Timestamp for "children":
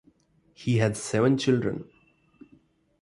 1.37-1.87